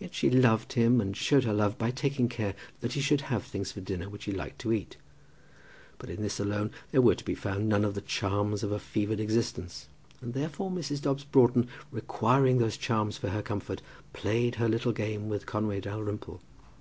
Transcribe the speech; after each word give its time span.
Yet 0.00 0.12
she 0.12 0.28
loved 0.28 0.72
him, 0.72 1.00
and 1.00 1.16
showed 1.16 1.44
her 1.44 1.52
love 1.52 1.78
by 1.78 1.92
taking 1.92 2.28
care 2.28 2.56
that 2.80 2.94
he 2.94 3.00
should 3.00 3.20
have 3.20 3.44
things 3.44 3.70
for 3.70 3.80
dinner 3.80 4.08
which 4.08 4.24
he 4.24 4.32
liked 4.32 4.58
to 4.62 4.72
eat. 4.72 4.96
But 5.98 6.10
in 6.10 6.20
this 6.20 6.40
alone 6.40 6.72
there 6.90 7.00
were 7.00 7.14
to 7.14 7.24
be 7.24 7.36
found 7.36 7.68
none 7.68 7.84
of 7.84 7.94
the 7.94 8.00
charms 8.00 8.64
of 8.64 8.72
a 8.72 8.80
fevered 8.80 9.20
existence, 9.20 9.86
and 10.20 10.34
therefore 10.34 10.72
Mrs. 10.72 11.00
Dobbs 11.02 11.22
Broughton, 11.22 11.68
requiring 11.92 12.58
those 12.58 12.76
charms 12.76 13.16
for 13.16 13.28
her 13.28 13.40
comfort, 13.42 13.82
played 14.12 14.56
her 14.56 14.68
little 14.68 14.90
game 14.90 15.28
with 15.28 15.46
Conway 15.46 15.78
Dalrymple. 15.80 16.40